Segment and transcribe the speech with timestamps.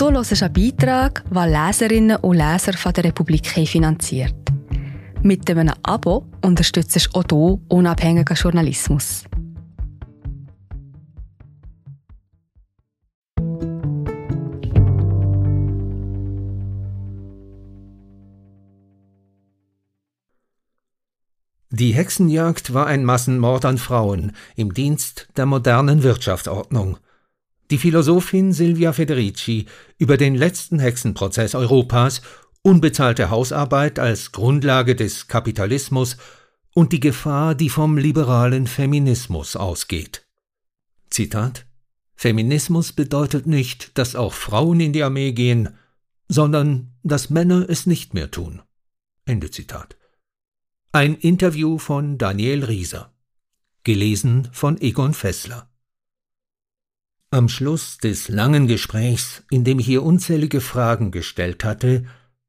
[0.00, 4.34] Du hörst einen Beitrag, den Leserinnen und Leser von der Republik finanziert.
[5.22, 9.24] Mit einem Abo unterstützt du auch du unabhängigen Journalismus.
[21.68, 26.96] Die Hexenjagd war ein Massenmord an Frauen im Dienst der modernen Wirtschaftsordnung.
[27.70, 32.20] Die Philosophin Silvia Federici über den letzten Hexenprozess Europas,
[32.62, 36.16] unbezahlte Hausarbeit als Grundlage des Kapitalismus
[36.74, 40.26] und die Gefahr, die vom liberalen Feminismus ausgeht.
[41.10, 41.66] Zitat
[42.16, 45.70] Feminismus bedeutet nicht, dass auch Frauen in die Armee gehen,
[46.28, 48.62] sondern dass Männer es nicht mehr tun.
[49.24, 49.96] Ende Zitat.
[50.92, 53.14] Ein Interview von Daniel Rieser.
[53.84, 55.69] Gelesen von Egon Fessler.
[57.32, 62.02] Am Schluss des langen Gesprächs, in dem ich ihr unzählige Fragen gestellt hatte,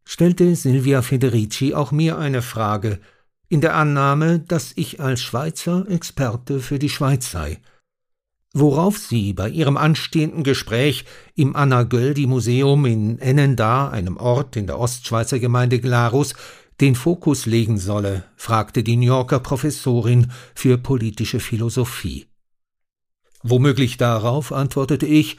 [0.05, 2.99] stellte Silvia Federici auch mir eine Frage,
[3.47, 7.59] in der Annahme, dass ich als Schweizer Experte für die Schweiz sei.
[8.55, 14.65] Worauf sie bei ihrem anstehenden Gespräch im Anna Göldi Museum in Ennenda, einem Ort in
[14.65, 16.33] der Ostschweizer Gemeinde Glarus,
[16.79, 22.30] den Fokus legen solle, fragte die New Yorker Professorin für politische Philosophie.
[23.43, 25.37] Womöglich darauf antwortete ich,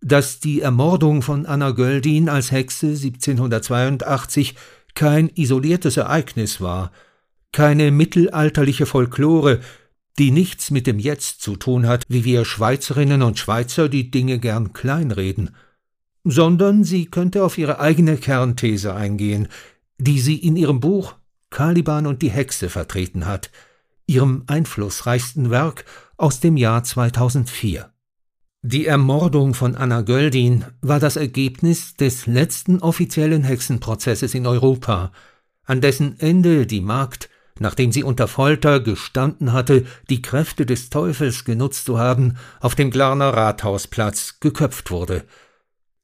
[0.00, 4.54] dass die Ermordung von Anna Göldin als Hexe 1782
[4.94, 6.92] kein isoliertes Ereignis war,
[7.52, 9.60] keine mittelalterliche Folklore,
[10.18, 14.38] die nichts mit dem Jetzt zu tun hat, wie wir Schweizerinnen und Schweizer die Dinge
[14.38, 15.50] gern kleinreden,
[16.22, 19.48] sondern sie könnte auf ihre eigene Kernthese eingehen,
[19.98, 21.14] die sie in ihrem Buch
[21.50, 23.50] Caliban und die Hexe vertreten hat,
[24.06, 25.84] ihrem einflussreichsten Werk
[26.16, 27.90] aus dem Jahr 2004.
[28.62, 35.12] Die Ermordung von Anna Göldin war das Ergebnis des letzten offiziellen Hexenprozesses in Europa,
[35.64, 41.44] an dessen Ende die Magd, nachdem sie unter Folter gestanden hatte, die Kräfte des Teufels
[41.44, 45.24] genutzt zu haben, auf dem Glarner Rathausplatz geköpft wurde–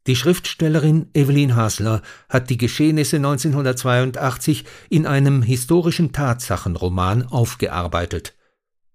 [0.06, 8.34] die Schriftstellerin Evelyn Hasler hat die Geschehnisse 1982 in einem historischen Tatsachenroman aufgearbeitet.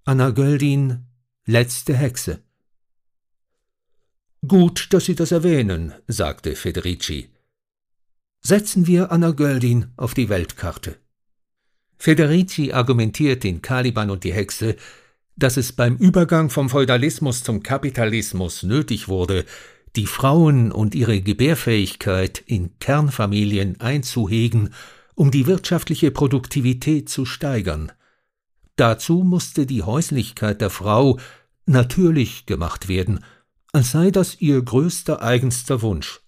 [0.07, 1.07] Anna Göldin
[1.47, 2.43] Letzte Hexe.
[4.47, 7.29] Gut, dass Sie das erwähnen, sagte Federici.
[8.39, 10.97] Setzen wir Anna Göldin auf die Weltkarte.
[11.97, 14.75] Federici argumentiert in Caliban und die Hexe,
[15.37, 19.43] dass es beim Übergang vom Feudalismus zum Kapitalismus nötig wurde,
[19.95, 24.69] die Frauen und ihre Gebärfähigkeit in Kernfamilien einzuhegen,
[25.15, 27.91] um die wirtschaftliche Produktivität zu steigern.
[28.75, 31.17] Dazu musste die Häuslichkeit der Frau
[31.65, 33.23] natürlich gemacht werden,
[33.71, 36.21] als sei das ihr größter eigenster Wunsch.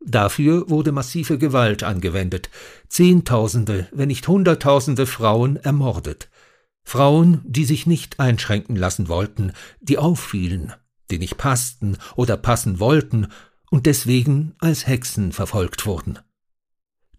[0.00, 2.50] Dafür wurde massive Gewalt angewendet,
[2.88, 6.28] Zehntausende, wenn nicht Hunderttausende Frauen ermordet.
[6.84, 10.74] Frauen, die sich nicht einschränken lassen wollten, die auffielen,
[11.10, 13.28] die nicht passten oder passen wollten
[13.70, 16.18] und deswegen als Hexen verfolgt wurden.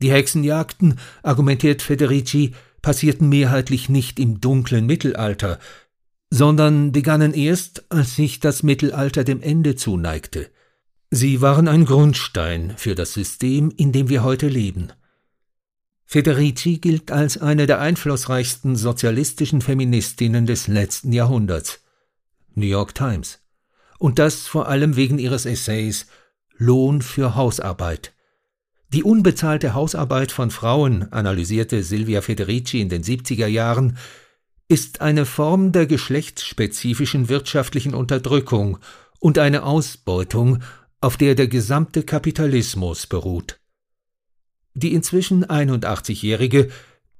[0.01, 2.53] Die Hexenjagden, argumentiert Federici,
[2.85, 5.57] passierten mehrheitlich nicht im dunklen Mittelalter,
[6.29, 10.51] sondern begannen erst, als sich das Mittelalter dem Ende zuneigte.
[11.09, 14.89] Sie waren ein Grundstein für das System, in dem wir heute leben.
[16.05, 21.79] Federici gilt als eine der einflussreichsten sozialistischen Feministinnen des letzten Jahrhunderts.
[22.53, 23.39] New York Times
[23.97, 26.05] und das vor allem wegen ihres Essays
[26.55, 28.13] Lohn für Hausarbeit.
[28.93, 33.97] Die unbezahlte Hausarbeit von Frauen, analysierte Silvia Federici in den 70er Jahren,
[34.67, 38.79] ist eine Form der geschlechtsspezifischen wirtschaftlichen Unterdrückung
[39.19, 40.63] und eine Ausbeutung,
[41.01, 43.59] auf der der gesamte Kapitalismus beruht.
[44.73, 46.69] Die inzwischen 81-Jährige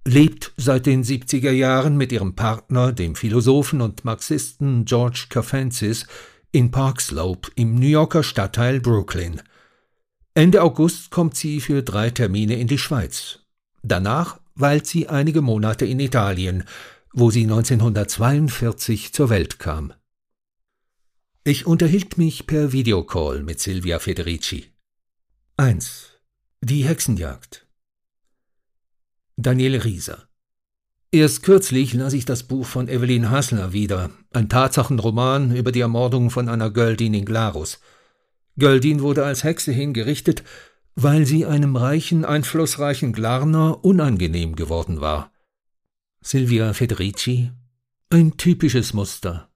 [0.06, 6.06] lebt seit den 70er Jahren mit ihrem Partner, dem Philosophen und Marxisten George Cafensis,
[6.52, 9.42] in Park Slope im New Yorker Stadtteil Brooklyn.
[10.38, 13.40] Ende August kommt sie für drei Termine in die Schweiz.
[13.84, 16.66] Danach weilt sie einige Monate in Italien,
[17.14, 19.94] wo sie 1942 zur Welt kam.
[21.46, 24.66] Ich unterhielt mich per Videocall mit Silvia Federici.
[25.56, 26.10] 1.
[26.60, 27.66] Die Hexenjagd.
[29.38, 30.28] Daniele Rieser.
[31.12, 36.30] Erst kürzlich las ich das Buch von Evelyn Hassler wieder, ein Tatsachenroman über die Ermordung
[36.30, 37.80] von Anna Göldin in Glarus.
[38.58, 40.44] Göldin wurde als Hexe hingerichtet,
[40.96, 45.32] weil sie einem reichen, einflussreichen Glarner unangenehm geworden war.
[46.22, 47.52] Silvia Federici
[48.10, 49.50] Ein typisches Muster.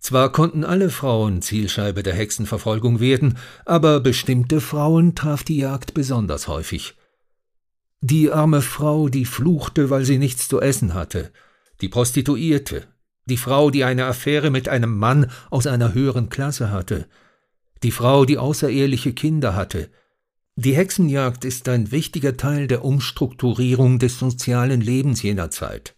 [0.00, 6.46] Zwar konnten alle Frauen Zielscheibe der Hexenverfolgung werden, aber bestimmte Frauen traf die Jagd besonders
[6.46, 6.94] häufig.
[8.00, 11.32] Die arme Frau, die fluchte, weil sie nichts zu essen hatte,
[11.80, 12.86] die Prostituierte,
[13.24, 17.08] die Frau, die eine Affäre mit einem Mann aus einer höheren Klasse hatte,
[17.82, 19.90] die Frau, die außereheliche Kinder hatte.
[20.56, 25.94] Die Hexenjagd ist ein wichtiger Teil der Umstrukturierung des sozialen Lebens jener Zeit.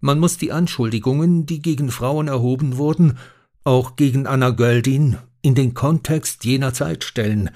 [0.00, 3.18] Man muss die Anschuldigungen, die gegen Frauen erhoben wurden,
[3.62, 7.50] auch gegen Anna Göldin, in den Kontext jener Zeit stellen,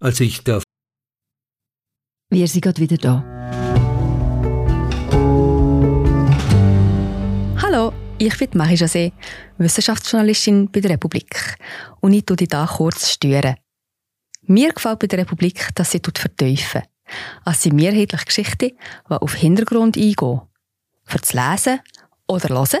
[0.00, 0.62] als sich der
[2.30, 3.83] Wir sind gerade wieder da.
[8.26, 9.12] Ich bin Marie José,
[9.58, 11.56] Wissenschaftsjournalistin bei der Republik.
[12.00, 13.56] Und ich tue dich hier kurz stören.
[14.42, 16.82] Mir gefällt bei der Republik, dass sie vertiefen.
[17.44, 18.70] Es sind mehrheitliche Geschichten,
[19.08, 20.40] die auf Hintergrund eingehen.
[21.04, 21.80] Für das Lesen
[22.26, 22.80] oder Hören,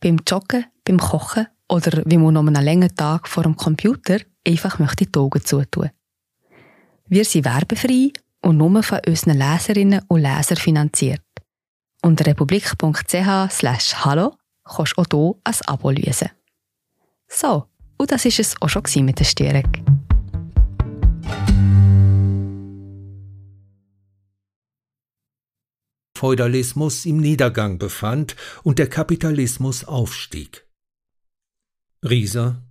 [0.00, 4.78] beim Joggen, beim Kochen oder wie man noch einen langen Tag vor dem Computer einfach
[4.78, 5.90] möchte die Augen zutun.
[7.06, 11.22] Wir sind werbefrei und nur von unseren Leserinnen und Lesern finanziert.
[12.02, 14.39] Unter republik.ch slash hallo
[14.74, 16.30] kannst du auch hier ein Abo lösen.
[17.28, 17.66] So,
[17.98, 19.70] und das war es auch schon mit der Störung.
[26.16, 30.66] Feudalismus im Niedergang befand und der Kapitalismus aufstieg.
[32.02, 32.62] Rieser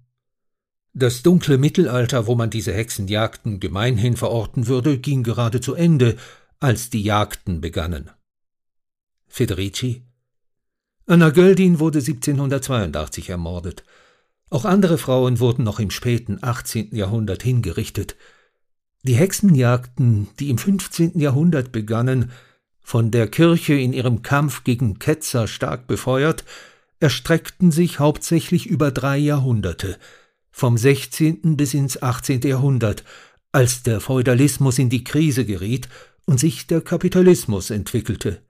[0.93, 6.17] Das dunkle Mittelalter, wo man diese Hexenjagden gemeinhin verorten würde, ging gerade zu Ende,
[6.59, 8.11] als die Jagden begannen.
[9.27, 10.08] Federici
[11.09, 13.83] Anna Göldin wurde 1782 ermordet.
[14.51, 16.95] Auch andere Frauen wurden noch im späten 18.
[16.95, 18.15] Jahrhundert hingerichtet.
[19.01, 21.19] Die Hexenjagden, die im 15.
[21.19, 22.29] Jahrhundert begannen,
[22.79, 26.43] von der Kirche in ihrem Kampf gegen Ketzer stark befeuert,
[26.99, 29.97] erstreckten sich hauptsächlich über drei Jahrhunderte,
[30.51, 31.57] vom 16.
[31.57, 32.41] bis ins 18.
[32.41, 33.03] Jahrhundert,
[33.51, 35.89] als der Feudalismus in die Krise geriet
[36.25, 38.43] und sich der Kapitalismus entwickelte.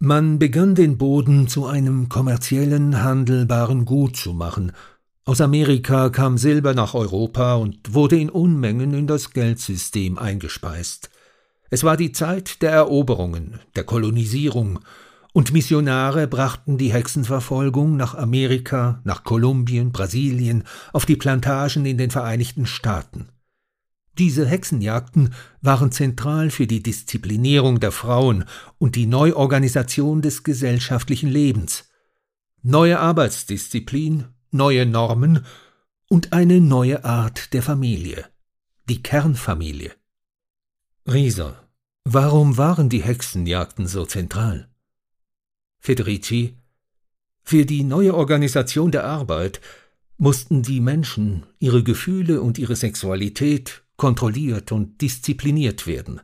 [0.00, 4.70] Man begann den Boden zu einem kommerziellen, handelbaren Gut zu machen.
[5.24, 11.10] Aus Amerika kam Silber nach Europa und wurde in Unmengen in das Geldsystem eingespeist.
[11.70, 14.78] Es war die Zeit der Eroberungen, der Kolonisierung,
[15.32, 20.62] und Missionare brachten die Hexenverfolgung nach Amerika, nach Kolumbien, Brasilien,
[20.92, 23.30] auf die Plantagen in den Vereinigten Staaten.
[24.18, 28.44] Diese Hexenjagden waren zentral für die Disziplinierung der Frauen
[28.78, 31.88] und die Neuorganisation des gesellschaftlichen Lebens.
[32.62, 35.46] Neue Arbeitsdisziplin, neue Normen
[36.08, 38.26] und eine neue Art der Familie,
[38.88, 39.92] die Kernfamilie.
[41.06, 41.68] Rieser,
[42.02, 44.68] warum waren die Hexenjagden so zentral?
[45.78, 46.56] Federici,
[47.42, 49.60] für die neue Organisation der Arbeit
[50.16, 56.22] mussten die Menschen ihre Gefühle und ihre Sexualität kontrolliert und diszipliniert werden.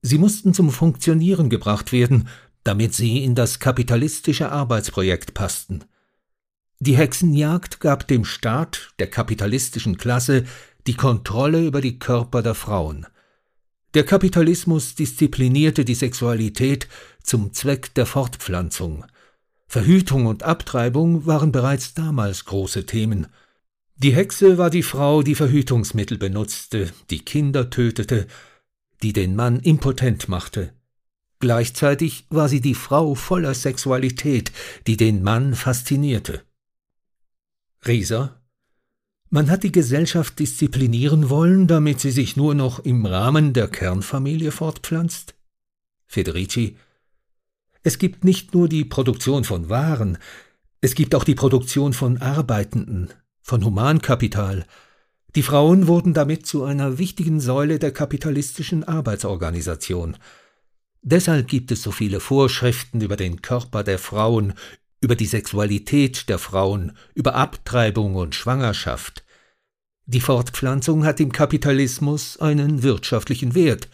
[0.00, 2.28] Sie mussten zum Funktionieren gebracht werden,
[2.64, 5.84] damit sie in das kapitalistische Arbeitsprojekt passten.
[6.78, 10.44] Die Hexenjagd gab dem Staat, der kapitalistischen Klasse,
[10.86, 13.06] die Kontrolle über die Körper der Frauen.
[13.94, 16.86] Der Kapitalismus disziplinierte die Sexualität
[17.22, 19.06] zum Zweck der Fortpflanzung.
[19.66, 23.26] Verhütung und Abtreibung waren bereits damals große Themen.
[23.98, 28.26] Die Hexe war die Frau, die Verhütungsmittel benutzte, die Kinder tötete,
[29.02, 30.74] die den Mann impotent machte.
[31.38, 34.52] Gleichzeitig war sie die Frau voller Sexualität,
[34.86, 36.42] die den Mann faszinierte.
[37.86, 38.42] Rieser
[39.30, 44.50] Man hat die Gesellschaft disziplinieren wollen, damit sie sich nur noch im Rahmen der Kernfamilie
[44.50, 45.34] fortpflanzt?
[46.06, 46.76] Federici
[47.82, 50.18] Es gibt nicht nur die Produktion von Waren,
[50.82, 53.12] es gibt auch die Produktion von Arbeitenden,
[53.46, 54.66] von Humankapital.
[55.36, 60.16] Die Frauen wurden damit zu einer wichtigen Säule der kapitalistischen Arbeitsorganisation.
[61.02, 64.54] Deshalb gibt es so viele Vorschriften über den Körper der Frauen,
[65.00, 69.24] über die Sexualität der Frauen, über Abtreibung und Schwangerschaft.
[70.06, 73.88] Die Fortpflanzung hat im Kapitalismus einen wirtschaftlichen Wert.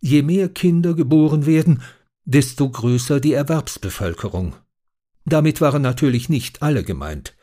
[0.00, 1.80] Je mehr Kinder geboren werden,
[2.26, 4.56] desto größer die Erwerbsbevölkerung.
[5.24, 7.33] Damit waren natürlich nicht alle gemeint.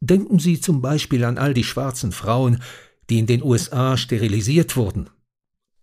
[0.00, 2.62] Denken Sie zum Beispiel an all die schwarzen Frauen,
[3.10, 5.10] die in den USA sterilisiert wurden.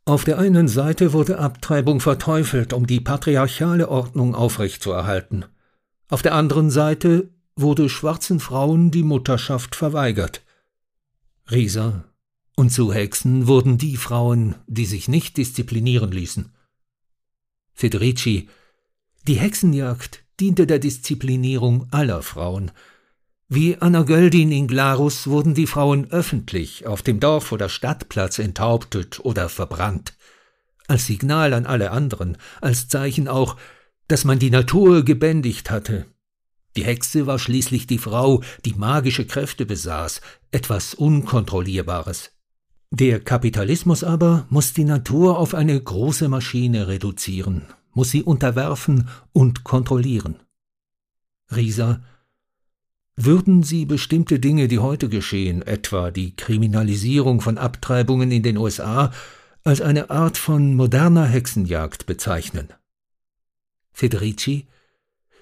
[0.05, 5.45] Auf der einen Seite wurde Abtreibung verteufelt, um die patriarchale Ordnung aufrechtzuerhalten.
[6.09, 10.43] Auf der anderen Seite wurde schwarzen Frauen die Mutterschaft verweigert.
[11.49, 12.05] Rieser
[12.55, 16.53] und zu Hexen wurden die Frauen, die sich nicht disziplinieren ließen.
[17.73, 18.47] Federici,
[19.27, 22.71] die Hexenjagd diente der Disziplinierung aller Frauen,
[23.47, 29.19] Wie Anna Göldin in Glarus wurden die Frauen öffentlich auf dem Dorf- oder Stadtplatz enthauptet
[29.23, 30.15] oder verbrannt.
[30.87, 33.55] Als Signal an alle anderen, als Zeichen auch,
[34.07, 36.07] dass man die Natur gebändigt hatte.
[36.75, 42.31] Die Hexe war schließlich die Frau, die magische Kräfte besaß, etwas Unkontrollierbares.
[42.89, 49.63] Der Kapitalismus aber muss die Natur auf eine große Maschine reduzieren, muss sie unterwerfen und
[49.63, 50.39] kontrollieren.
[51.55, 52.01] Rieser,
[53.17, 59.11] würden Sie bestimmte Dinge, die heute geschehen, etwa die Kriminalisierung von Abtreibungen in den USA,
[59.63, 62.69] als eine Art von moderner Hexenjagd bezeichnen?
[63.93, 64.67] Federici,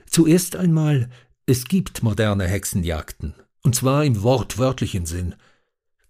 [0.06, 1.10] zuerst einmal,
[1.46, 5.36] es gibt moderne Hexenjagden, und zwar im wortwörtlichen Sinn.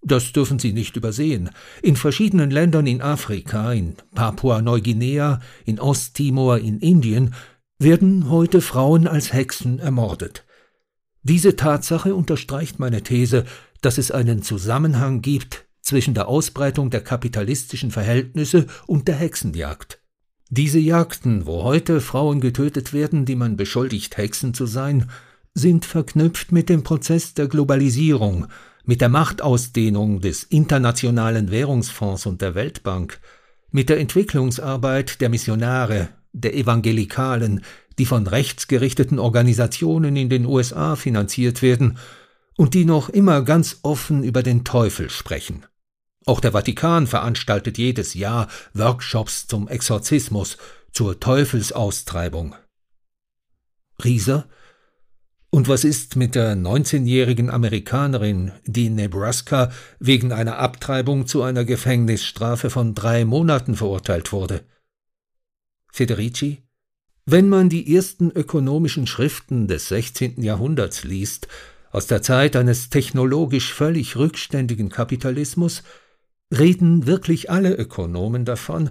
[0.02, 1.50] Das dürfen Sie nicht übersehen.
[1.82, 7.34] In verschiedenen Ländern in Afrika, in Papua-Neuguinea, in Osttimor, in Indien
[7.80, 10.43] werden heute Frauen als Hexen ermordet.
[11.24, 13.46] Diese Tatsache unterstreicht meine These,
[13.82, 20.02] dass es einen Zusammenhang gibt zwischen der Ausbreitung der kapitalistischen Verhältnisse und der Hexenjagd.
[20.50, 25.10] Diese Jagden, wo heute Frauen getötet werden, die man beschuldigt, Hexen zu sein,
[25.54, 28.48] sind verknüpft mit dem Prozess der Globalisierung,
[28.86, 33.20] mit der Machtausdehnung des Internationalen Währungsfonds und der Weltbank,
[33.72, 37.64] mit der Entwicklungsarbeit der Missionare, der Evangelikalen,
[37.98, 41.98] die von rechtsgerichteten Organisationen in den USA finanziert werden
[42.58, 45.66] und die noch immer ganz offen über den Teufel sprechen.
[46.26, 50.58] Auch der Vatikan veranstaltet jedes Jahr Workshops zum Exorzismus,
[50.92, 52.56] zur Teufelsaustreibung.
[54.04, 54.48] Rieser?
[55.50, 61.64] Und was ist mit der 19-jährigen Amerikanerin, die in Nebraska wegen einer Abtreibung zu einer
[61.64, 64.64] Gefängnisstrafe von drei Monaten verurteilt wurde?
[65.96, 66.64] Federici?
[67.28, 70.42] Wenn man die ersten ökonomischen Schriften des 16.
[70.42, 71.48] Jahrhunderts liest,
[71.92, 75.84] aus der Zeit eines technologisch völlig rückständigen Kapitalismus,
[76.52, 78.90] reden wirklich alle Ökonomen davon,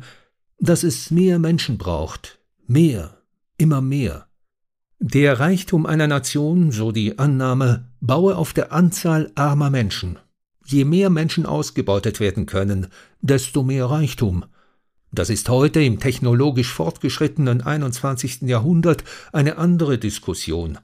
[0.60, 3.18] dass es mehr Menschen braucht, mehr,
[3.58, 4.28] immer mehr.
[5.00, 10.20] Der Reichtum einer Nation, so die Annahme, baue auf der Anzahl armer Menschen.
[10.64, 12.86] Je mehr Menschen ausgebeutet werden können,
[13.20, 14.44] desto mehr Reichtum.
[15.14, 18.42] Das ist heute im technologisch fortgeschrittenen 21.
[18.42, 20.78] Jahrhundert eine andere Diskussion.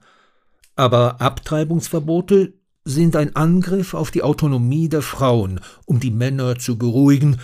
[0.75, 2.53] Aber Abtreibungsverbote
[2.85, 7.37] sind ein Angriff auf die Autonomie der Frauen, um die Männer zu beruhigen,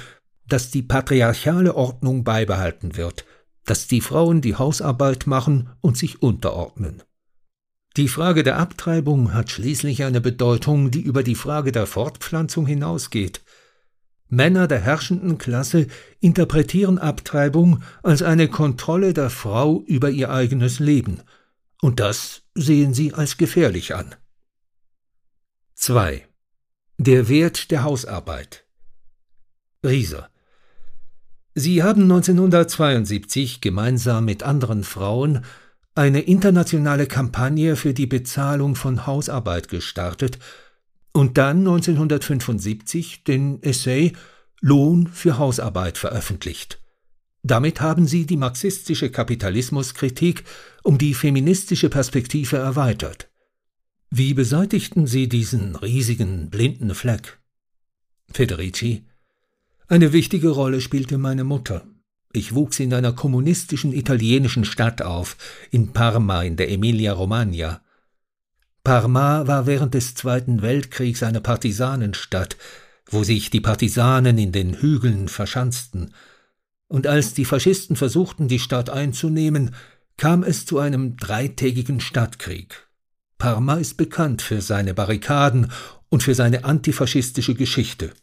[0.47, 3.25] dass die patriarchale Ordnung beibehalten wird,
[3.65, 7.01] dass die Frauen die Hausarbeit machen und sich unterordnen.
[7.97, 13.41] Die Frage der Abtreibung hat schließlich eine Bedeutung, die über die Frage der Fortpflanzung hinausgeht.
[14.35, 15.87] Männer der herrschenden Klasse
[16.19, 21.21] interpretieren Abtreibung als eine Kontrolle der Frau über ihr eigenes Leben,
[21.81, 24.15] und das sehen sie als gefährlich an.
[25.75, 26.27] 2.
[26.97, 28.65] Der Wert der Hausarbeit.
[29.83, 30.29] Rieser.
[31.53, 35.45] Sie haben 1972 gemeinsam mit anderen Frauen
[35.93, 40.39] eine internationale Kampagne für die Bezahlung von Hausarbeit gestartet
[41.15, 44.11] und dann 1975 den Essay
[44.59, 46.81] Lohn für Hausarbeit veröffentlicht.
[47.41, 50.43] Damit haben sie die marxistische Kapitalismuskritik
[50.83, 53.29] um die feministische Perspektive erweitert.
[54.09, 57.39] Wie beseitigten Sie diesen riesigen blinden Fleck?
[58.33, 59.05] Federici.
[59.87, 61.87] Eine wichtige Rolle spielte meine Mutter.
[62.33, 65.37] Ich wuchs in einer kommunistischen italienischen Stadt auf,
[65.71, 67.81] in Parma in der Emilia-Romagna.
[68.85, 72.55] Parma war während des Zweiten Weltkriegs eine Partisanenstadt,
[73.09, 76.13] wo sich die Partisanen in den Hügeln verschanzten.
[76.87, 79.73] Und als die Faschisten versuchten, die Stadt einzunehmen,
[80.17, 82.87] kam es zu einem dreitägigen Stadtkrieg.
[83.39, 85.71] Parma ist bekannt für seine Barrikaden
[86.09, 88.13] und für seine antifaschistische Geschichte.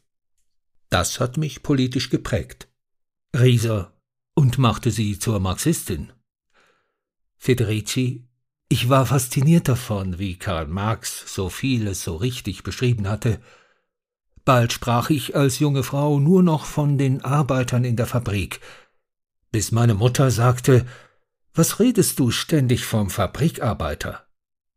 [0.91, 2.69] Das hat mich politisch geprägt.
[3.37, 3.93] Rieser
[4.35, 6.13] und machte sie zur Marxistin.
[7.37, 8.29] Federici,
[8.73, 13.39] ich war fasziniert davon, wie Karl Marx so vieles so richtig beschrieben hatte.
[14.47, 18.63] Bald sprach ich als junge Frau nur noch von den Arbeitern in der Fabrik,
[19.51, 20.87] bis meine Mutter sagte,
[21.53, 24.25] was redest du ständig vom Fabrikarbeiter?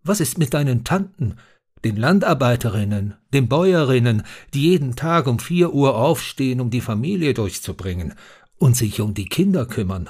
[0.04, 1.38] Was ist mit deinen Tanten,
[1.86, 4.24] den Landarbeiterinnen, den Bäuerinnen,
[4.54, 8.14] die jeden Tag um vier Uhr aufstehen, um die Familie durchzubringen
[8.58, 10.10] und sich um die Kinder kümmern?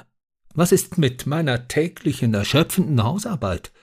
[0.57, 3.73] Was ist mit meiner täglichen erschöpfenden Hausarbeit?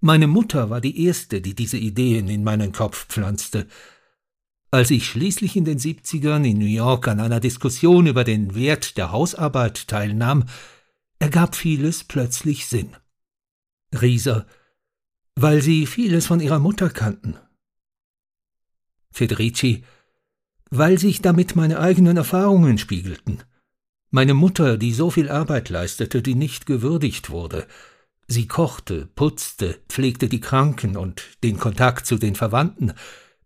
[0.00, 3.66] Meine Mutter war die erste, die diese Ideen in meinen Kopf pflanzte.
[4.70, 8.98] Als ich schließlich in den Siebzigern in New York an einer Diskussion über den Wert
[8.98, 10.44] der Hausarbeit teilnahm,
[11.18, 12.94] ergab vieles plötzlich Sinn.
[13.98, 14.46] Rieser
[15.34, 17.38] Weil sie vieles von ihrer Mutter kannten.
[19.10, 19.84] Federici,
[20.68, 23.42] weil sich damit meine eigenen Erfahrungen spiegelten.
[24.10, 27.66] Meine Mutter, die so viel Arbeit leistete, die nicht gewürdigt wurde.
[28.26, 32.92] Sie kochte, putzte, pflegte die Kranken und den Kontakt zu den Verwandten.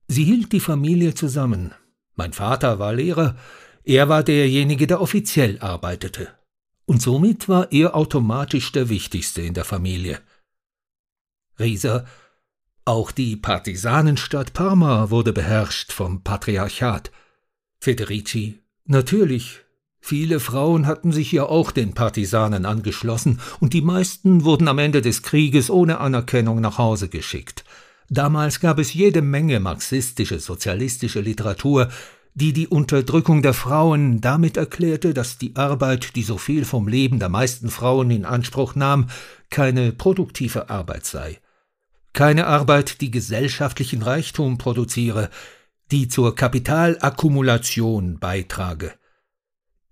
[0.08, 1.74] Sie hielt die Familie zusammen.
[2.16, 3.36] Mein Vater war Lehrer,
[3.84, 6.28] er war derjenige, der offiziell arbeitete.
[6.86, 10.20] Und somit war er automatisch der Wichtigste in der Familie.
[11.58, 12.06] Rieser,
[12.86, 17.10] auch die Partisanenstadt Parma wurde beherrscht vom Patriarchat.
[17.80, 19.63] Federici, natürlich,
[20.06, 25.00] viele Frauen hatten sich ja auch den Partisanen angeschlossen, und die meisten wurden am Ende
[25.00, 27.64] des Krieges ohne Anerkennung nach Hause geschickt.
[28.10, 31.88] Damals gab es jede Menge marxistische, sozialistische Literatur,
[32.34, 37.18] die die Unterdrückung der Frauen damit erklärte, dass die Arbeit, die so viel vom Leben
[37.18, 39.08] der meisten Frauen in Anspruch nahm,
[39.48, 41.38] keine produktive Arbeit sei.
[42.12, 45.30] Keine Arbeit, die gesellschaftlichen Reichtum produziere,
[45.90, 48.92] die zur Kapitalakkumulation beitrage.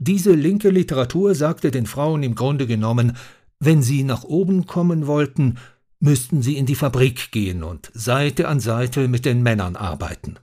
[0.04, 3.16] Diese linke Literatur sagte den Frauen im Grunde genommen,
[3.60, 5.58] wenn sie nach oben kommen wollten,
[6.00, 10.40] müssten sie in die Fabrik gehen und Seite an Seite mit den Männern arbeiten.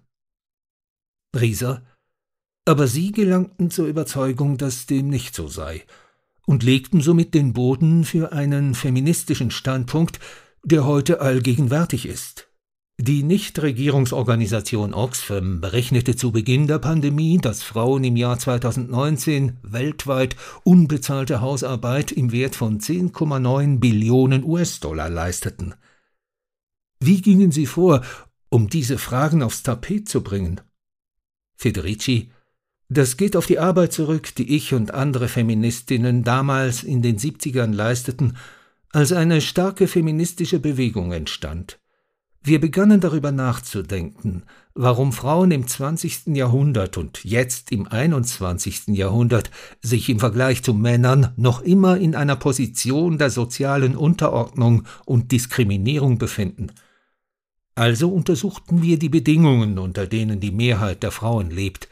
[1.37, 1.83] Rieser,
[2.63, 5.83] aber sie gelangten zur Überzeugung, dass dem nicht so sei,
[6.45, 10.21] und legten somit den Boden für einen feministischen Standpunkt,
[10.63, 12.48] der heute allgegenwärtig ist.
[13.01, 21.39] Die Nichtregierungsorganisation Oxfam berechnete zu Beginn der Pandemie, dass Frauen im Jahr 2019 weltweit unbezahlte
[21.39, 25.75] Hausarbeit im Wert von 10,9 Billionen US-Dollar leisteten.
[26.99, 28.03] Wie gingen Sie vor,
[28.49, 30.59] um diese Fragen aufs Tapet zu bringen?
[31.55, 32.31] Federici,
[32.89, 37.73] das geht auf die Arbeit zurück, die ich und andere Feministinnen damals in den 70ern
[37.73, 38.35] leisteten,
[38.91, 41.79] als eine starke feministische Bewegung entstand.
[42.49, 44.41] Wir begannen darüber nachzudenken,
[44.73, 46.35] warum Frauen im 20.
[46.35, 48.87] Jahrhundert und jetzt im 21.
[48.87, 49.51] Jahrhundert
[49.83, 56.17] sich im Vergleich zu Männern noch immer in einer Position der sozialen Unterordnung und Diskriminierung
[56.17, 56.71] befinden.
[57.75, 61.87] Also untersuchten wir die Bedingungen, unter denen die Mehrheit der Frauen lebt.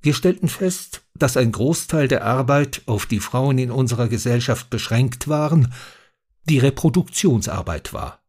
[0.00, 5.28] Wir stellten fest, dass ein Großteil der Arbeit, auf die Frauen in unserer Gesellschaft beschränkt
[5.28, 5.74] waren,
[6.48, 8.23] die Reproduktionsarbeit war.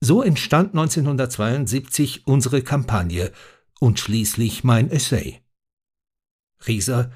[0.00, 3.32] So entstand 1972 unsere Kampagne
[3.80, 5.40] und schließlich mein Essay.
[6.66, 7.10] Rieser,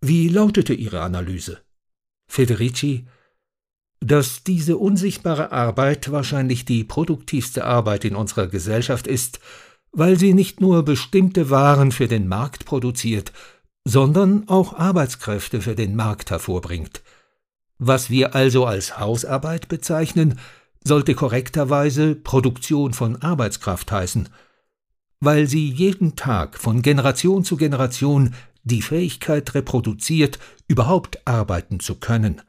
[0.00, 1.60] wie lautete Ihre Analyse?
[2.28, 3.06] Federici,
[4.00, 9.40] dass diese unsichtbare Arbeit wahrscheinlich die produktivste Arbeit in unserer Gesellschaft ist,
[9.92, 13.32] weil sie nicht nur bestimmte Waren für den Markt produziert,
[13.84, 17.02] sondern auch Arbeitskräfte für den Markt hervorbringt.
[17.78, 20.38] Was wir also als Hausarbeit bezeichnen,
[20.84, 24.28] sollte korrekterweise Produktion von Arbeitskraft heißen,
[25.20, 30.38] weil sie jeden Tag von Generation zu Generation die Fähigkeit reproduziert,
[30.68, 32.42] überhaupt arbeiten zu können.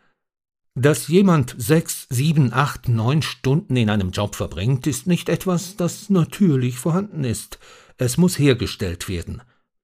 [0.74, 6.10] Dass jemand sechs, sieben, acht, neun Stunden in einem Job verbringt, ist nicht etwas, das
[6.10, 7.60] natürlich vorhanden ist.
[7.98, 9.41] Es muss hergestellt werden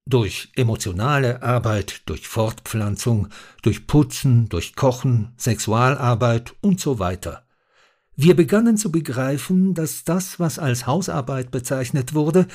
[0.08, 3.28] durch emotionale Arbeit, durch Fortpflanzung,
[3.62, 7.44] durch Putzen, durch Kochen, Sexualarbeit und so weiter.
[8.20, 12.48] Wir begannen zu begreifen, dass das, was als Hausarbeit bezeichnet wurde,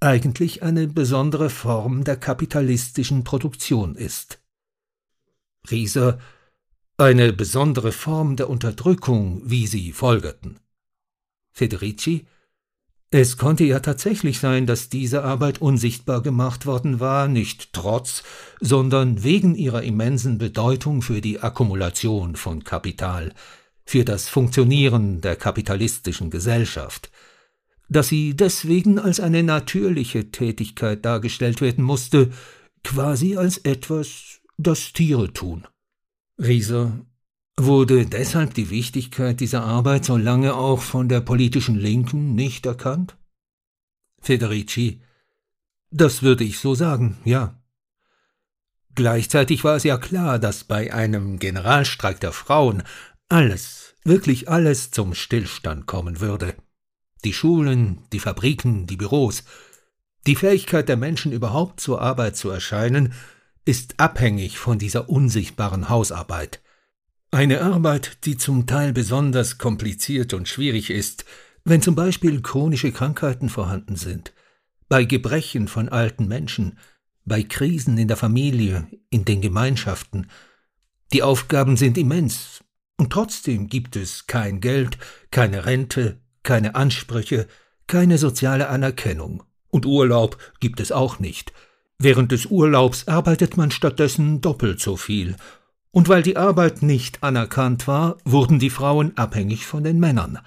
[0.00, 4.40] eigentlich eine besondere Form der kapitalistischen Produktion ist.
[5.70, 6.18] Rieser
[6.96, 10.58] eine besondere Form der Unterdrückung, wie sie folgerten.
[11.52, 12.26] Federici
[13.10, 18.24] es konnte ja tatsächlich sein, dass diese Arbeit unsichtbar gemacht worden war, nicht trotz,
[18.60, 23.32] sondern wegen ihrer immensen Bedeutung für die Akkumulation von Kapital,
[23.86, 27.10] für das Funktionieren der kapitalistischen Gesellschaft,
[27.88, 32.30] dass sie deswegen als eine natürliche Tätigkeit dargestellt werden musste,
[32.84, 35.66] quasi als etwas, das Tiere tun.
[36.38, 37.06] Rieser
[37.58, 43.16] Wurde deshalb die Wichtigkeit dieser Arbeit so lange auch von der politischen Linken nicht erkannt?
[44.20, 45.00] Federici
[45.90, 47.58] Das würde ich so sagen, ja.
[48.94, 52.82] Gleichzeitig war es ja klar, dass bei einem Generalstreik der Frauen
[53.28, 56.54] alles, wirklich alles zum Stillstand kommen würde.
[57.24, 59.44] Die Schulen, die Fabriken, die Büros,
[60.26, 63.12] die Fähigkeit der Menschen überhaupt zur Arbeit zu erscheinen,
[63.64, 66.62] ist abhängig von dieser unsichtbaren Hausarbeit.
[67.32, 71.24] Eine Arbeit, die zum Teil besonders kompliziert und schwierig ist,
[71.64, 74.32] wenn zum Beispiel chronische Krankheiten vorhanden sind,
[74.88, 76.78] bei Gebrechen von alten Menschen,
[77.24, 80.30] bei Krisen in der Familie, in den Gemeinschaften.
[81.12, 82.62] Die Aufgaben sind immens,
[82.96, 84.98] Und trotzdem gibt es kein Geld,
[85.30, 87.46] keine Rente, keine Ansprüche,
[87.86, 89.42] keine soziale Anerkennung.
[89.68, 91.52] Und Urlaub gibt es auch nicht.
[91.98, 95.36] Während des Urlaubs arbeitet man stattdessen doppelt so viel.
[95.90, 100.38] Und weil die Arbeit nicht anerkannt war, wurden die Frauen abhängig von den Männern.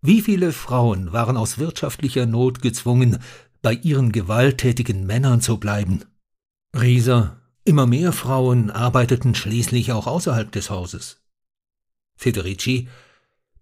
[0.00, 3.18] Wie viele Frauen waren aus wirtschaftlicher Not gezwungen,
[3.62, 6.04] bei ihren gewalttätigen Männern zu bleiben?
[6.76, 11.20] Rieser, immer mehr Frauen arbeiteten schließlich auch außerhalb des Hauses.
[12.18, 12.88] Federici,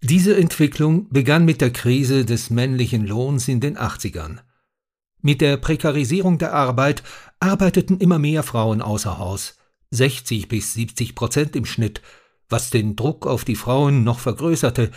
[0.03, 4.39] diese Entwicklung begann mit der Krise des männlichen Lohns in den 80ern.
[5.23, 7.03] Mit der Prekarisierung der Arbeit
[7.39, 9.59] arbeiteten immer mehr Frauen außer Haus,
[9.91, 12.01] 60 bis 70 Prozent im Schnitt,
[12.49, 14.91] was den Druck auf die Frauen noch vergrößerte,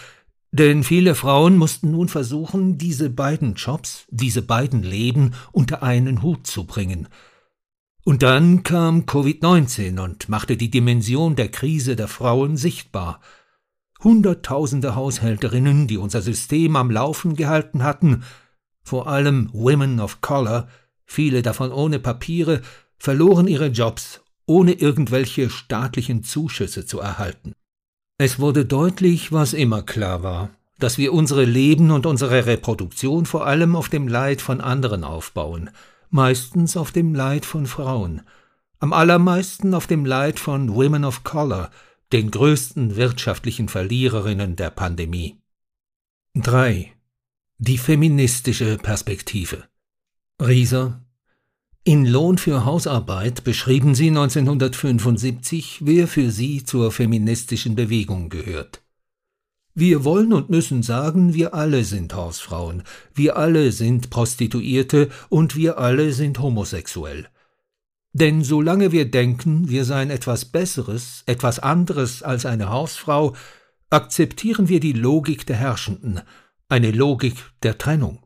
[0.52, 6.48] denn viele Frauen mussten nun versuchen, diese beiden Jobs, diese beiden Leben unter einen Hut
[6.48, 7.08] zu bringen.
[8.04, 13.22] Und dann kam Covid-19 und machte die Dimension der Krise der Frauen sichtbar.
[14.04, 18.24] Hunderttausende Haushälterinnen, die unser System am Laufen gehalten hatten,
[18.82, 20.68] vor allem Women of Color,
[21.06, 22.62] viele davon ohne Papiere,
[22.98, 27.54] verloren ihre Jobs, ohne irgendwelche staatlichen Zuschüsse zu erhalten.
[28.18, 33.46] Es wurde deutlich, was immer klar war, dass wir unsere Leben und unsere Reproduktion vor
[33.46, 35.70] allem auf dem Leid von anderen aufbauen,
[36.10, 38.22] meistens auf dem Leid von Frauen,
[38.80, 41.70] am allermeisten auf dem Leid von Women of Color,
[42.12, 45.38] den größten wirtschaftlichen Verliererinnen der Pandemie.
[46.36, 46.92] 3.
[47.58, 49.66] Die feministische Perspektive.
[50.42, 51.04] Rieser,
[51.84, 58.84] in Lohn für Hausarbeit beschrieben Sie 1975, wer für Sie zur feministischen Bewegung gehört.
[59.74, 65.78] Wir wollen und müssen sagen, wir alle sind Hausfrauen, wir alle sind Prostituierte und wir
[65.78, 67.28] alle sind homosexuell.
[68.14, 73.36] Denn solange wir denken, wir seien etwas Besseres, etwas anderes als eine Hausfrau,
[73.90, 76.22] akzeptieren wir die Logik der Herrschenden,
[76.68, 78.26] eine Logik der Trennung.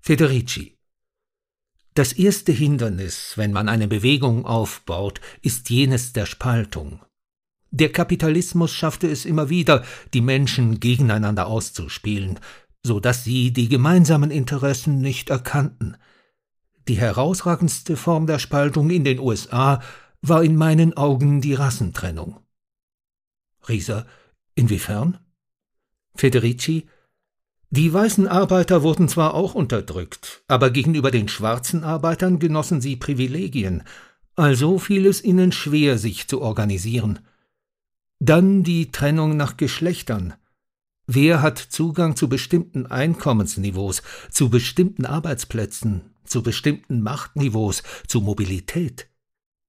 [0.00, 0.74] Federici
[1.96, 7.00] das erste Hindernis, wenn man eine Bewegung aufbaut, ist jenes der Spaltung.
[7.70, 12.40] Der Kapitalismus schaffte es immer wieder, die Menschen gegeneinander auszuspielen,
[12.82, 15.96] so dass sie die gemeinsamen Interessen nicht erkannten.
[16.88, 19.80] Die herausragendste Form der Spaltung in den USA
[20.20, 22.40] war in meinen Augen die Rassentrennung.
[23.68, 24.06] Rieser,
[24.54, 25.18] inwiefern?
[26.14, 26.86] Federici,
[27.70, 33.82] die weißen Arbeiter wurden zwar auch unterdrückt, aber gegenüber den schwarzen Arbeitern genossen sie Privilegien,
[34.36, 37.18] also fiel es ihnen schwer, sich zu organisieren.
[38.20, 40.34] Dann die Trennung nach Geschlechtern.
[41.06, 49.08] Wer hat Zugang zu bestimmten Einkommensniveaus, zu bestimmten Arbeitsplätzen, zu bestimmten Machtniveaus, zu Mobilität?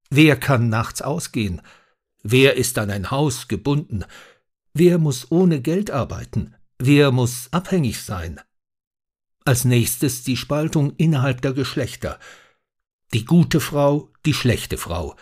[0.09, 1.61] Wer kann nachts ausgehen?
[2.23, 4.05] Wer ist an ein Haus gebunden?
[4.73, 6.55] Wer muss ohne Geld arbeiten?
[6.79, 8.41] Wer muss abhängig sein?
[9.45, 12.19] Als nächstes die Spaltung innerhalb der Geschlechter.
[13.13, 15.15] Die gute Frau, die schlechte Frau.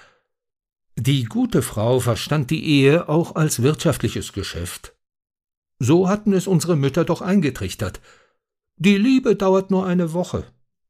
[0.95, 4.95] Die gute Frau verstand die Ehe auch als wirtschaftliches Geschäft.
[5.79, 7.99] So hatten es unsere Mütter doch eingetrichtert.
[8.77, 10.45] Die Liebe dauert nur eine Woche.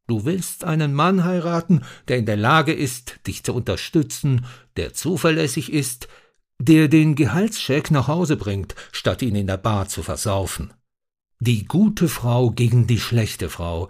[0.08, 5.72] Du willst einen Mann heiraten, der in der Lage ist, dich zu unterstützen, der zuverlässig
[5.72, 6.08] ist,
[6.60, 10.74] der den Gehaltscheck nach Hause bringt, statt ihn in der Bar zu versaufen.
[11.40, 13.90] Die gute Frau gegen die schlechte Frau,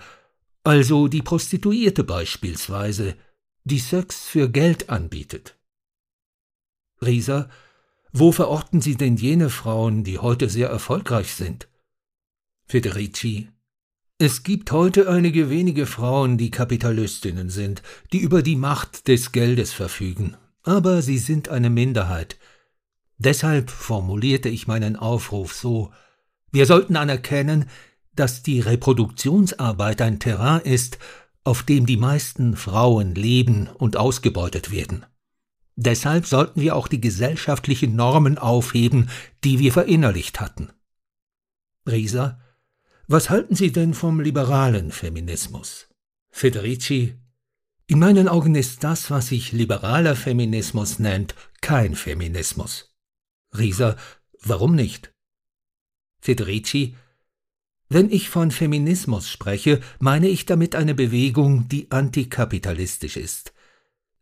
[0.63, 3.15] also die Prostituierte beispielsweise,
[3.63, 5.57] die Sex für Geld anbietet.
[7.01, 7.49] Rieser,
[8.11, 11.67] wo verorten Sie denn jene Frauen, die heute sehr erfolgreich sind?
[12.65, 13.49] Federici,
[14.19, 19.73] es gibt heute einige wenige Frauen, die Kapitalistinnen sind, die über die Macht des Geldes
[19.73, 22.37] verfügen, aber sie sind eine Minderheit,
[23.23, 25.91] Deshalb formulierte ich meinen Aufruf so
[26.51, 27.69] Wir sollten anerkennen,
[28.13, 30.99] dass die Reproduktionsarbeit ein Terrain ist,
[31.45, 35.05] auf dem die meisten Frauen leben und ausgebeutet werden.
[35.75, 39.09] Deshalb sollten wir auch die gesellschaftlichen Normen aufheben,
[39.43, 40.69] die wir verinnerlicht hatten.
[41.89, 42.39] Risa,
[43.07, 45.87] was halten Sie denn vom liberalen Feminismus?
[46.31, 47.15] Federici,
[47.85, 52.95] in meinen Augen ist das, was sich liberaler Feminismus nennt, kein Feminismus.
[53.57, 53.97] Rieser,
[54.41, 55.13] warum nicht?
[56.21, 56.95] Federici,
[57.89, 63.53] wenn ich von Feminismus spreche, meine ich damit eine Bewegung, die antikapitalistisch ist.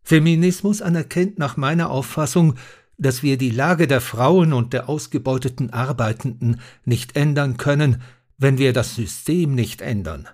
[0.03, 2.55] Feminismus anerkennt nach meiner Auffassung,
[2.97, 8.01] dass wir die Lage der Frauen und der ausgebeuteten Arbeitenden nicht ändern können,
[8.41, 10.27] wenn wir das System nicht ändern.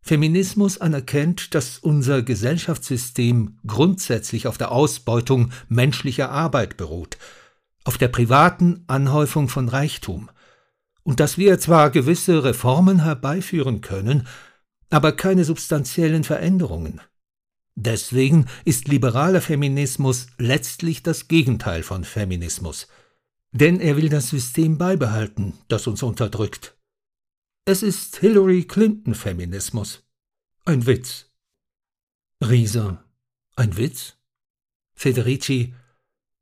[0.00, 7.18] Feminismus anerkennt, dass unser Gesellschaftssystem grundsätzlich auf der Ausbeutung menschlicher Arbeit beruht
[7.84, 10.30] auf der privaten Anhäufung von Reichtum,
[11.02, 14.26] und dass wir zwar gewisse Reformen herbeiführen können,
[14.88, 17.02] aber keine substanziellen Veränderungen.
[17.74, 22.88] Deswegen ist liberaler Feminismus letztlich das Gegenteil von Feminismus,
[23.52, 26.73] denn er will das System beibehalten, das uns unterdrückt.
[27.66, 30.02] Es ist Hillary Clinton Feminismus.
[30.66, 31.30] Ein Witz.
[32.42, 33.02] Rieser.
[33.56, 34.18] Ein Witz?
[34.92, 35.72] Federici.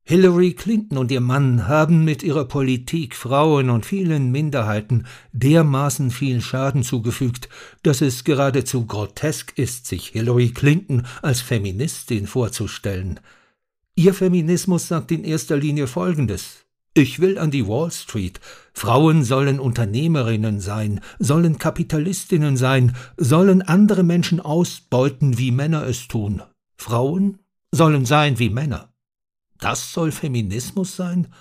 [0.03, 6.41] Hillary Clinton und ihr Mann haben mit ihrer Politik Frauen und vielen Minderheiten dermaßen viel
[6.41, 7.49] Schaden zugefügt,
[7.85, 13.21] dass es geradezu grotesk ist, sich Hillary Clinton als Feministin vorzustellen.
[13.95, 16.62] Ihr Feminismus sagt in erster Linie Folgendes.
[16.95, 18.39] Ich will an die Wall Street.
[18.75, 26.43] Frauen sollen Unternehmerinnen sein, sollen Kapitalistinnen sein, sollen andere Menschen ausbeuten, wie Männer es tun.
[26.77, 27.39] Frauen
[27.71, 28.93] sollen sein wie Männer.
[29.59, 31.33] Das soll Feminismus sein?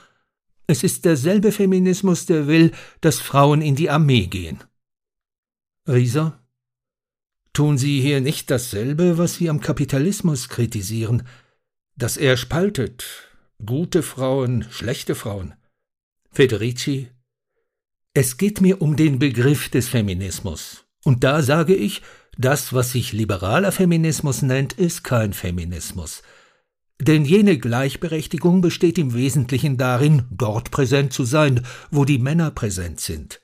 [0.68, 4.64] Es ist derselbe Feminismus, der will, dass Frauen in die Armee gehen.
[5.88, 6.40] Rieser?
[7.52, 11.28] Tun Sie hier nicht dasselbe, was Sie am Kapitalismus kritisieren,
[11.98, 13.31] dass er spaltet,
[13.66, 15.54] gute Frauen, schlechte Frauen.
[16.32, 17.10] Federici?
[18.14, 20.86] Es geht mir um den Begriff des Feminismus.
[21.04, 22.02] Und da sage ich,
[22.38, 26.22] das, was sich liberaler Feminismus nennt, ist kein Feminismus.
[27.00, 33.00] Denn jene Gleichberechtigung besteht im Wesentlichen darin, dort präsent zu sein, wo die Männer präsent
[33.00, 33.42] sind.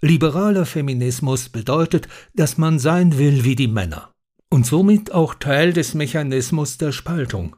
[0.00, 4.12] Liberaler Feminismus bedeutet, dass man sein will wie die Männer
[4.50, 7.56] und somit auch Teil des Mechanismus der Spaltung.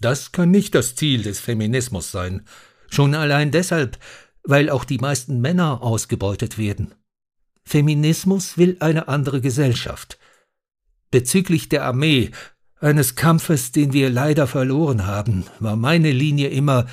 [0.00, 2.42] Das kann nicht das Ziel des Feminismus sein,
[2.90, 3.98] schon allein deshalb,
[4.42, 6.94] weil auch die meisten Männer ausgebeutet werden.
[7.64, 10.18] Feminismus will eine andere Gesellschaft.
[11.10, 12.30] Bezüglich der Armee
[12.80, 16.86] eines Kampfes, den wir leider verloren haben, war meine Linie immer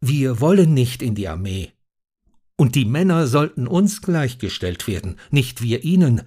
[0.00, 1.72] Wir wollen nicht in die Armee.
[2.56, 6.22] Und die Männer sollten uns gleichgestellt werden, nicht wir ihnen.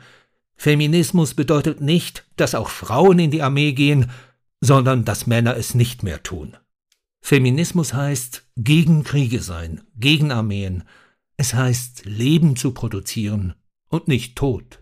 [0.55, 4.11] Feminismus bedeutet nicht, dass auch Frauen in die Armee gehen,
[4.61, 6.57] sondern dass Männer es nicht mehr tun.
[7.21, 10.83] Feminismus heißt gegen Kriege sein, gegen Armeen.
[11.37, 13.55] Es heißt Leben zu produzieren
[13.89, 14.79] und nicht Tod.